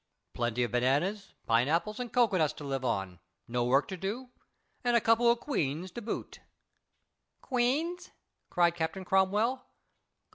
Plenty 0.33 0.63
of 0.63 0.71
bananas, 0.71 1.35
pineapples 1.45 1.99
and 1.99 2.11
cocoanuts 2.11 2.53
to 2.53 2.63
live 2.63 2.83
on, 2.83 3.19
no 3.47 3.65
work 3.65 3.87
to 3.89 3.97
do, 3.97 4.31
and 4.83 4.97
a 4.97 4.99
couple 4.99 5.29
of 5.29 5.39
queens 5.39 5.91
to 5.91 6.01
boot." 6.01 6.39
"Queens?" 7.43 8.09
cried 8.49 8.71
Captain 8.73 9.05
Cromwell. 9.05 9.63